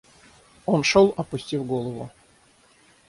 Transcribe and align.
Он 0.65 0.81
шел, 0.83 1.13
опустив 1.15 1.63
голову. 1.63 2.09